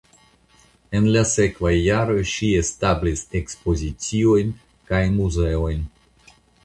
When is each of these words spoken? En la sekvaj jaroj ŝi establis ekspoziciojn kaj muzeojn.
En 0.99 1.09
la 1.15 1.21
sekvaj 1.31 1.73
jaroj 1.73 2.17
ŝi 2.31 2.49
establis 2.61 3.23
ekspoziciojn 3.41 4.55
kaj 4.91 5.03
muzeojn. 5.19 5.85